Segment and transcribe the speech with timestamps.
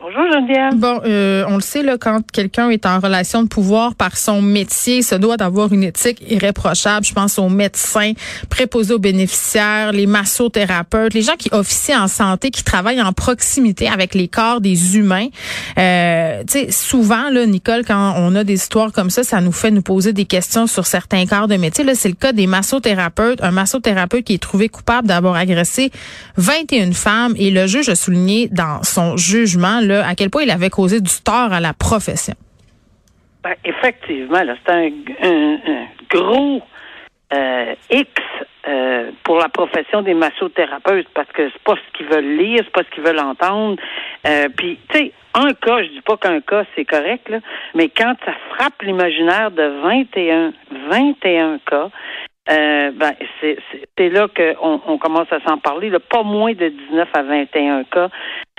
[0.00, 0.76] Bonjour, Geneviève.
[0.76, 4.40] Bon, euh, on le sait, là, quand quelqu'un est en relation de pouvoir par son
[4.40, 7.04] métier, se doit d'avoir une éthique irréprochable.
[7.04, 8.12] Je pense aux médecins,
[8.48, 13.88] préposés aux bénéficiaires, les massothérapeutes, les gens qui officient en santé, qui travaillent en proximité
[13.88, 15.26] avec les corps des humains.
[15.78, 19.50] Euh, tu sais, souvent, là, Nicole, quand on a des histoires comme ça, ça nous
[19.50, 21.82] fait nous poser des questions sur certains corps de métier.
[21.82, 23.42] Là, c'est le cas des massothérapeutes.
[23.42, 25.90] Un massothérapeute qui est trouvé coupable d'avoir agressé
[26.36, 30.70] 21 femmes et le juge a souligné dans son jugement, à quel point il avait
[30.70, 32.34] causé du tort à la profession.
[33.42, 34.90] Ben, effectivement, c'est un,
[36.10, 36.60] gros
[37.32, 38.10] euh, X
[38.66, 42.72] euh, pour la profession des massothérapeutes parce que c'est pas ce qu'ils veulent lire, c'est
[42.72, 43.80] pas ce qu'ils veulent entendre.
[44.26, 47.32] Euh, Puis, tu sais, un cas, je dis pas qu'un cas c'est correct,
[47.74, 50.52] mais quand ça frappe l'imaginaire de 21,
[50.90, 51.90] 21 cas,
[52.50, 55.90] euh, ben, c'est là qu'on on commence à s'en parler.
[55.90, 58.08] Là, pas moins de 19 à 21 cas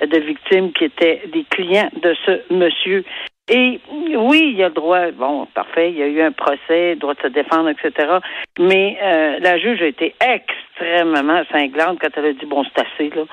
[0.00, 3.04] de victimes qui étaient des clients de ce monsieur.
[3.52, 3.80] Et
[4.16, 7.14] oui, il y a le droit, bon, parfait, il y a eu un procès, droit
[7.14, 8.18] de se défendre, etc.
[8.60, 13.10] Mais euh, la juge a été extrêmement cinglante quand elle a dit bon, c'est assez.
[13.10, 13.24] Là.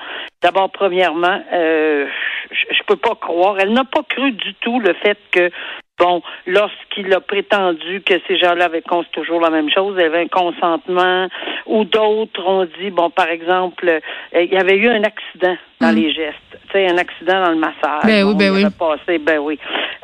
[0.42, 2.06] D'abord, premièrement, euh,
[2.50, 5.50] je peux pas croire, elle n'a pas cru du tout le fait que
[5.98, 10.04] Bon, lorsqu'il a prétendu que ces gens-là avaient c'est toujours la même chose, il y
[10.04, 11.28] avait un consentement,
[11.66, 14.00] ou d'autres ont dit, bon, par exemple, euh,
[14.34, 15.96] il y avait eu un accident dans Mm.
[15.96, 18.04] les gestes, tu sais, un accident dans le massage.
[18.04, 18.64] Ben oui, ben oui.
[18.78, 19.58] passé, ben oui.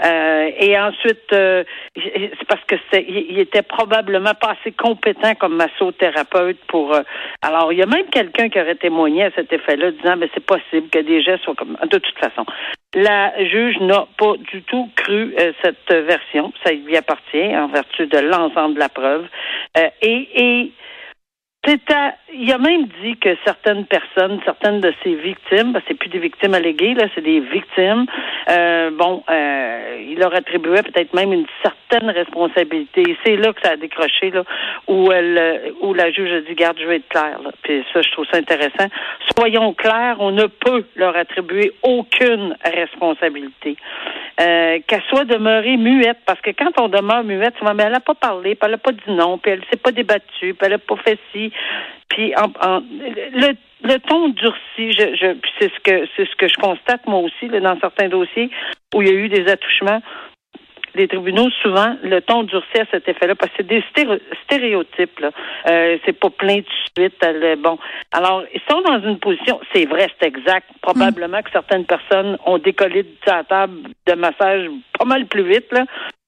[0.05, 1.65] Euh, et ensuite, euh,
[1.97, 6.95] c'est parce que c'était, il il était probablement pas assez compétent comme massothérapeute pour.
[6.95, 7.03] euh,
[7.42, 10.45] alors, il y a même quelqu'un qui aurait témoigné à cet effet-là, disant, mais c'est
[10.45, 11.77] possible que des gestes soient comme.
[11.91, 12.45] De toute façon,
[12.95, 16.53] la juge n'a pas du tout cru euh, cette version.
[16.65, 19.27] Ça lui appartient en vertu de l'ensemble de la preuve.
[19.77, 20.72] Euh, et, et
[21.93, 26.09] à- il a même dit que certaines personnes, certaines de ses victimes, ben, c'est plus
[26.09, 28.06] des victimes alléguées, là, c'est des victimes.
[28.50, 33.03] euh, bon, euh, il leur attribuait peut-être même une certaine responsabilité.
[33.03, 34.45] Et C'est là que ça a décroché, là,
[34.89, 37.41] où elle, euh, où la juge a dit, garde, je vais être claire.
[37.43, 37.50] Là.
[37.62, 38.89] Puis ça, je trouve ça intéressant.
[39.37, 43.77] Soyons clairs, on ne peut leur attribuer aucune responsabilité.
[44.41, 48.01] Euh, qu'elle soit demeurée muette, parce que quand on demeure muette, souvent, mais elle n'a
[48.01, 50.72] pas parlé, puis elle n'a pas dit non, puis elle s'est pas débattue, puis elle
[50.72, 51.53] n'a pas fait ci,
[52.09, 57.48] puis le, ton durci, je, c'est ce que c'est ce que je constate moi aussi
[57.48, 58.50] dans certains dossiers
[58.94, 60.00] où il y a eu des attouchements.
[60.96, 65.26] Les tribunaux, souvent, le ton durcit à cet effet-là, parce que c'est des stéro- stéréotypes.
[65.68, 67.16] Euh, c'est pas plein de suite.
[67.20, 67.76] elle- bon,
[68.12, 69.58] alors ils sont dans une position.
[69.74, 70.68] C'est vrai, c'est exact.
[70.82, 75.66] Probablement que certaines personnes ont décollé de sa table de massage pas mal plus vite.
[75.72, 75.84] Là.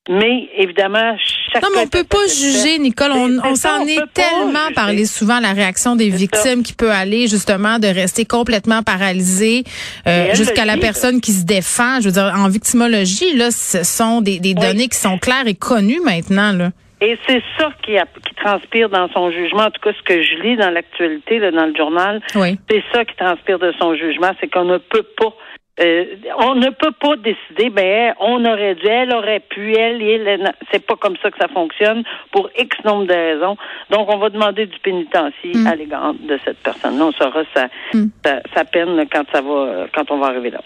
[0.09, 1.17] Mais évidemment,
[1.53, 3.11] chaque Non, mais on peut pas juger, Nicole.
[3.13, 7.79] On, on s'en est tellement parlé souvent la réaction des victimes qui peut aller justement
[7.81, 9.65] de rester complètement paralysée
[10.07, 12.01] euh, jusqu'à la personne qui se défend.
[12.01, 14.67] Je veux dire, en victimologie, là, ce sont des, des Oui.
[14.67, 16.53] données qui sont claires et connues maintenant.
[16.53, 16.71] Là.
[17.01, 19.65] Et c'est ça qui, a- qui transpire dans son jugement.
[19.65, 22.59] En tout cas, ce que je lis dans l'actualité, là, dans le journal, Oui.
[22.71, 25.35] c'est ça qui transpire de son jugement, c'est qu'on ne peut pas.
[25.81, 26.05] Euh,
[26.39, 30.85] on ne peut pas décider, ben, on aurait dû, elle aurait pu, elle, il, c'est
[30.85, 33.57] pas comme ça que ça fonctionne pour X nombre de raisons.
[33.91, 35.67] Donc, on va demander du pénitencier Mm.
[35.67, 36.99] à l'égard de cette personne.
[36.99, 38.07] Là, on saura sa, Mm.
[38.25, 40.61] sa, sa peine quand ça va, quand on va arriver là.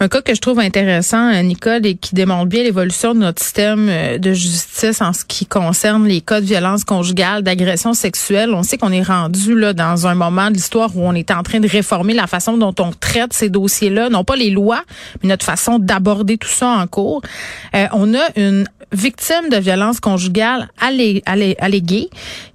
[0.00, 3.40] Un cas que je trouve intéressant, euh, Nicole, et qui démontre bien l'évolution de notre
[3.42, 8.50] système euh, de justice en ce qui concerne les cas de violence conjugale, d'agression sexuelle.
[8.54, 11.42] On sait qu'on est rendu là dans un moment de l'histoire où on est en
[11.42, 14.82] train de réformer la façon dont on traite ces dossiers-là, non pas les lois,
[15.22, 17.22] mais notre façon d'aborder tout ça en cours.
[17.74, 22.10] Euh, on a une victime de violence conjugale allé- allé- alléguée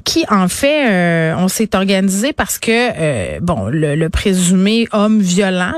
[0.05, 5.19] qui en fait euh, on s'est organisé parce que euh, bon le, le présumé homme
[5.19, 5.73] violent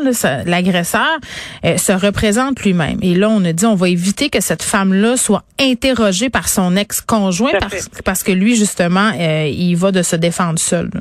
[0.46, 1.18] l'agresseur
[1.66, 4.94] euh, se représente lui-même et là on a dit on va éviter que cette femme
[4.94, 10.16] là soit interrogée par son ex-conjoint parce, parce que lui justement il va de se
[10.16, 10.92] défendre seul.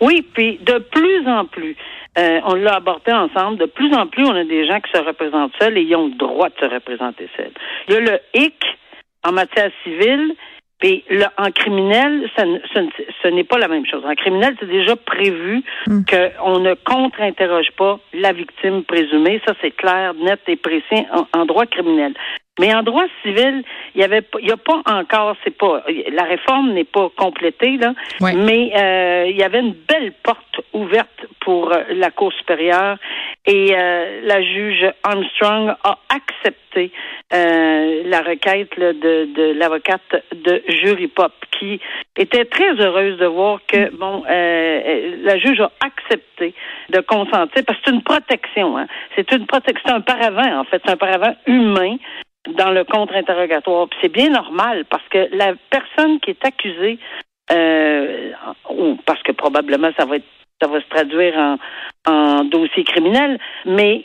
[0.00, 1.76] Oui, puis de plus en plus,
[2.18, 5.02] euh, on l'a abordé ensemble, de plus en plus, on a des gens qui se
[5.02, 7.52] représentent seuls et ils ont le droit de se représenter seuls.
[7.88, 8.62] Il y a le hic
[9.24, 10.34] en matière civile,
[10.82, 12.42] puis le- en criminel, ça
[12.74, 12.90] ce, ne-
[13.22, 14.02] ce n'est pas la même chose.
[14.04, 16.00] En criminel, c'est déjà prévu Mm.
[16.10, 19.40] qu'on ne contre-interroge pas la victime présumée.
[19.46, 22.14] Ça, c'est clair, net et précis en, en droit criminel.
[22.60, 23.62] Mais en droit civil,
[23.94, 25.82] il y avait, il y a pas encore, c'est pas,
[26.12, 27.94] la réforme n'est pas complétée là,
[28.36, 32.98] mais euh, il y avait une belle porte ouverte pour euh, la Cour supérieure
[33.46, 36.92] et euh, la juge Armstrong a accepté
[38.12, 38.92] la requête de,
[39.34, 41.80] de l'avocate de Jury Pop qui
[42.16, 43.96] était très heureuse de voir que mm.
[43.96, 46.54] bon, la juge a accepté
[46.90, 48.86] de consentir parce que c'est une protection, hein.
[49.16, 51.96] c'est une protection, un paravent en fait, c'est un paravent humain
[52.48, 53.88] dans le contre-interrogatoire.
[54.00, 56.98] C'est bien normal parce que la personne qui est accusée,
[57.50, 58.32] euh,
[58.70, 60.26] ou parce que probablement ça va être
[60.60, 61.56] ça va se traduire en,
[62.06, 64.04] en dossier criminel, mais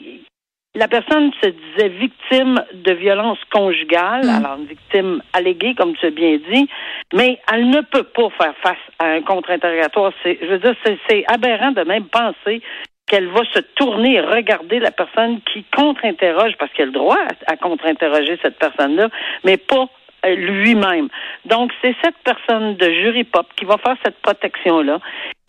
[0.78, 4.30] la personne se disait victime de violence conjugale, mm.
[4.30, 6.70] alors une victime alléguée, comme tu as bien dit,
[7.14, 10.14] mais elle ne peut pas faire face à un contre-interrogatoire.
[10.24, 10.76] je veux dire,
[11.10, 12.62] c'est aberrant de même penser
[13.08, 17.18] qu'elle va se tourner et regarder la personne qui contre-interroge, parce qu'elle a le droit
[17.48, 19.10] à, contre-interroger cette personne-là,
[19.44, 19.88] mais pas
[20.26, 21.08] euh, lui-même.
[21.46, 25.00] Donc, c'est cette personne de jury pop qui va faire cette protection-là.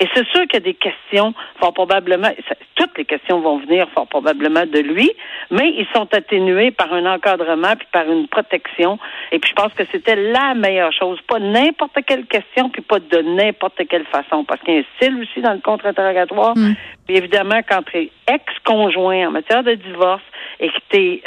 [0.00, 2.30] Et c'est sûr qu'il y a des questions, fort probablement,
[2.76, 5.10] toutes les questions vont venir fort probablement de lui,
[5.50, 8.98] mais ils sont atténués par un encadrement puis par une protection.
[9.32, 11.18] Et puis je pense que c'était la meilleure chose.
[11.26, 14.44] Pas n'importe quelle question puis pas de n'importe quelle façon.
[14.44, 16.56] Parce qu'il y a un style aussi dans le contre-interrogatoire.
[16.56, 16.74] Mm.
[17.06, 20.22] Puis évidemment, quand tu es ex-conjoint en matière de divorce
[20.60, 20.74] et que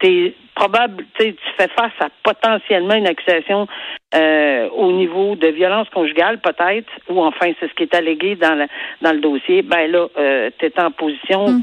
[0.00, 3.66] tu es, probable, tu fais face à potentiellement une accusation
[4.14, 8.54] euh, au niveau de violence conjugale, peut-être, ou enfin, c'est ce qui est allégué dans
[8.54, 8.66] le,
[9.00, 11.62] dans le dossier, ben là, euh, tu es en position, hmm.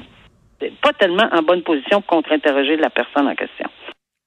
[0.82, 3.70] pas tellement en bonne position pour contre-interroger la personne en question.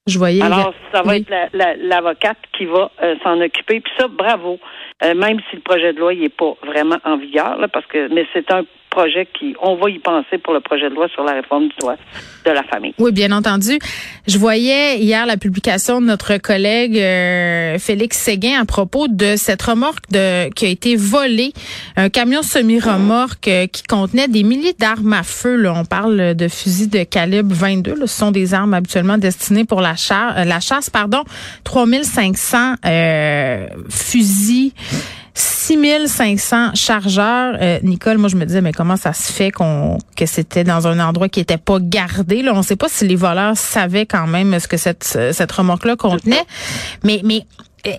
[0.07, 0.43] Je voyais.
[0.43, 3.81] Alors, ça va être l'avocate qui va euh, s'en occuper.
[3.81, 4.59] Puis ça, bravo.
[5.05, 8.13] Euh, même si le projet de loi n'est pas vraiment en vigueur, là, parce que
[8.13, 11.25] mais c'est un projet qui, on va y penser pour le projet de loi sur
[11.25, 11.97] la réforme du droit
[12.44, 12.94] de la famille.
[12.99, 13.79] Oui, bien entendu.
[14.27, 19.62] Je voyais hier la publication de notre collègue euh, Félix Séguin à propos de cette
[19.62, 21.53] remorque de, qui a été volée,
[21.97, 25.56] un camion semi-remorque euh, qui contenait des milliers d'armes à feu.
[25.56, 25.73] Là.
[25.75, 27.95] On parle de fusils de calibre 22.
[27.95, 28.06] Là.
[28.06, 30.91] Ce sont des armes habituellement destinées pour la, chasse, euh, la chasse.
[30.91, 31.25] Pardon,
[31.65, 34.73] 3500 euh, fusils.
[35.34, 37.56] 6500 chargeurs.
[37.61, 40.87] Euh, Nicole, moi je me disais mais comment ça se fait qu'on que c'était dans
[40.87, 44.26] un endroit qui était pas gardé là, on sait pas si les voleurs savaient quand
[44.26, 46.44] même ce que cette cette remorque là contenait.
[47.05, 47.23] Mais
[47.84, 47.99] eh,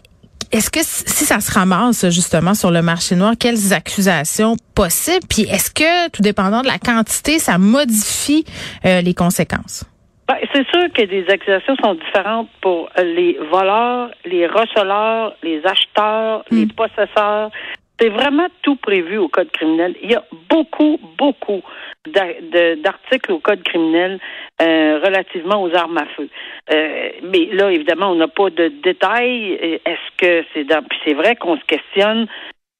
[0.53, 5.25] est-ce que si ça se ramasse justement sur le marché noir, quelles accusations possibles?
[5.27, 8.45] Puis est-ce que tout dépendant de la quantité, ça modifie
[8.85, 9.83] euh, les conséquences?
[10.27, 16.45] Ben, c'est sûr que les accusations sont différentes pour les voleurs, les receleurs, les acheteurs,
[16.49, 16.71] les hmm.
[16.71, 17.51] possesseurs.
[17.99, 19.95] C'est vraiment tout prévu au code criminel.
[20.01, 21.61] Il y a beaucoup, beaucoup
[22.05, 24.19] d'articles au code criminel
[24.61, 26.27] euh, relativement aux armes à feu.
[26.71, 29.53] Euh, mais là, évidemment, on n'a pas de détails.
[29.85, 30.83] Est-ce que c'est dans...
[30.83, 32.27] Puis c'est vrai qu'on se questionne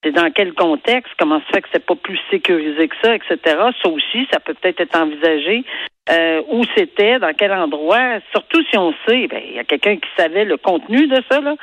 [0.04, 3.38] c'est dans quel contexte, comment ça fait que c'est pas plus sécurisé que ça, etc.
[3.82, 5.64] Ça aussi, ça peut peut-être être envisagé.
[6.10, 9.96] Euh, où c'était, dans quel endroit, surtout si on sait, ben, il y a quelqu'un
[9.96, 11.56] qui savait le contenu de ça, là,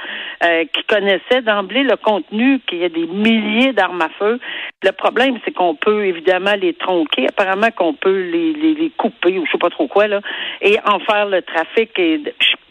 [0.42, 4.40] euh, qui connaissait d'emblée le contenu, qu'il y a des milliers d'armes à feu.
[4.82, 9.38] Le problème, c'est qu'on peut évidemment les tronquer, apparemment qu'on peut les, les, les, couper
[9.38, 10.22] ou je sais pas trop quoi, là,
[10.62, 11.90] et en faire le trafic.
[11.98, 12.22] Et,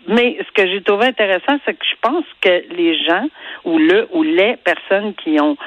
[0.07, 3.27] mais ce que j'ai trouvé intéressant, c'est que je pense que les gens
[3.65, 5.57] ou le ou les personnes qui ont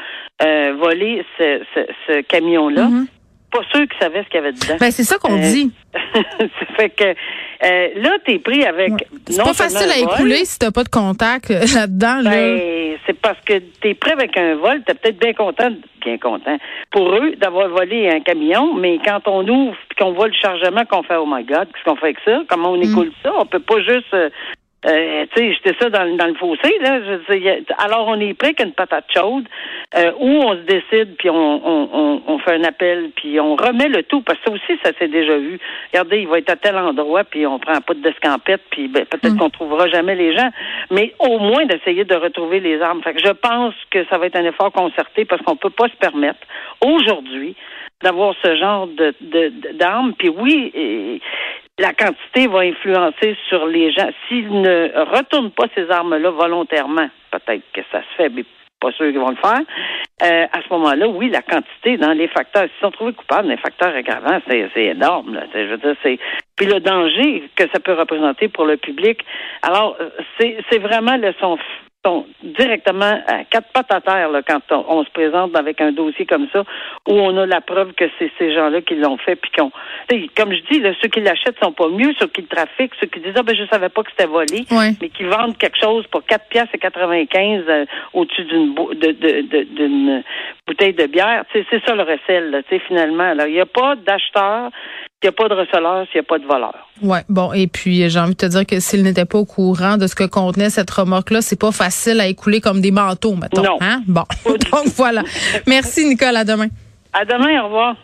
[0.43, 3.07] euh, volé ce, ce, ce camion-là, mm-hmm
[3.53, 4.77] pas sûr qu'ils savaient ce qu'il y avait dedans.
[4.81, 5.71] Ben, c'est ça qu'on euh, dit.
[5.95, 8.93] ça fait que euh, là, t'es pris avec.
[9.29, 12.23] C'est pas facile à écouler si t'as pas de contact là-dedans.
[12.25, 12.59] Ben,
[13.07, 15.71] c'est parce que t'es prêt avec un vol, t'es peut-être bien content,
[16.05, 16.57] bien content
[16.91, 20.85] pour eux d'avoir volé un camion, mais quand on ouvre et qu'on voit le chargement
[20.85, 22.43] qu'on fait, oh my God, qu'est-ce qu'on fait avec ça?
[22.49, 22.91] Comment on mm.
[22.91, 23.33] écoule ça?
[23.37, 24.15] On peut pas juste
[24.85, 27.01] euh, tu sais, j'étais ça dans, dans le fossé, là.
[27.01, 29.45] Je, alors, on est prêt qu'une patate chaude,
[29.97, 33.89] euh, où on se décide, puis on, on, on, fait un appel, puis on remet
[33.89, 35.61] le tout, parce que ça aussi, ça s'est déjà vu.
[35.93, 39.05] Regardez, il va être à tel endroit, puis on prend un pot d'escampette, puis ben,
[39.05, 39.39] peut-être mm.
[39.39, 40.51] qu'on trouvera jamais les gens,
[40.91, 43.03] mais au moins d'essayer de retrouver les armes.
[43.03, 45.89] Fait que je pense que ça va être un effort concerté, parce qu'on peut pas
[45.89, 46.41] se permettre,
[46.85, 47.55] aujourd'hui,
[48.03, 49.15] d'avoir ce genre de
[49.75, 50.11] d'armes.
[50.11, 51.21] De, puis oui,
[51.83, 54.09] la quantité va influencer sur les gens.
[54.29, 58.45] S'ils ne retournent pas ces armes-là volontairement, peut-être que ça se fait, mais
[58.81, 59.61] pas sûr qu'ils vont le faire.
[60.23, 63.57] Euh, à ce moment-là, oui, la quantité dans les facteurs, s'ils sont trouvés coupables des
[63.57, 65.41] facteurs aggravants, c'est, énorme.
[65.53, 66.19] Je veux dire, c'est
[66.57, 69.25] puis le danger que ça peut représenter pour le public.
[69.63, 69.97] Alors,
[70.39, 71.59] c'est, c'est vraiment le son
[72.05, 76.27] sont directement à quatre pattes à terre là, quand on, se présente avec un dossier
[76.27, 76.65] comme ça,
[77.09, 79.71] où on a la preuve que c'est ces gens-là qui l'ont fait, puis qu'on,
[80.37, 83.07] comme je dis, là, ceux qui l'achètent sont pas mieux, ceux qui le trafiquent, ceux
[83.07, 84.65] qui disent ah ben je savais pas que c'était volé,
[85.01, 90.23] mais qui vendent quelque chose pour quatre pièces et 95 euh, au-dessus d'une de, d'une
[90.67, 93.31] bouteille de bière, c'est ça le recel, finalement.
[93.31, 94.71] Alors il n'y a pas d'acheteur
[95.23, 96.75] s'il n'y a pas de receleur, s'il n'y a pas de voleur.
[97.01, 99.97] Oui, bon, et puis j'ai envie de te dire que s'il n'était pas au courant
[99.97, 103.63] de ce que contenait cette remorque-là, c'est pas facile à écouler comme des manteaux, mettons.
[103.63, 103.79] Non.
[103.81, 104.03] Hein?
[104.09, 104.25] Bon.
[104.45, 105.23] Donc voilà.
[105.69, 106.37] Merci, Nicole.
[106.37, 106.69] À demain.
[107.13, 107.97] À demain, au revoir.